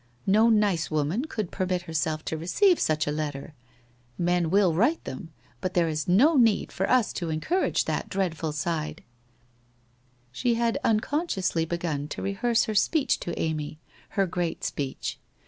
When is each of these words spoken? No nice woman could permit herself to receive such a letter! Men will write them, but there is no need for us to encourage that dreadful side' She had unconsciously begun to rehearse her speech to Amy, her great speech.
No 0.25 0.49
nice 0.49 0.89
woman 0.89 1.25
could 1.25 1.51
permit 1.51 1.83
herself 1.83 2.25
to 2.25 2.35
receive 2.35 2.79
such 2.79 3.05
a 3.05 3.11
letter! 3.11 3.53
Men 4.17 4.49
will 4.49 4.73
write 4.73 5.03
them, 5.03 5.29
but 5.61 5.75
there 5.75 5.87
is 5.87 6.07
no 6.07 6.35
need 6.37 6.71
for 6.71 6.89
us 6.89 7.13
to 7.13 7.29
encourage 7.29 7.85
that 7.85 8.09
dreadful 8.09 8.51
side' 8.51 9.03
She 10.31 10.55
had 10.55 10.79
unconsciously 10.83 11.65
begun 11.65 12.07
to 12.07 12.23
rehearse 12.23 12.63
her 12.63 12.73
speech 12.73 13.19
to 13.19 13.39
Amy, 13.39 13.79
her 14.17 14.25
great 14.25 14.63
speech. 14.63 15.19